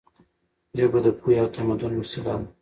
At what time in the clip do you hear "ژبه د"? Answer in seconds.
0.77-1.07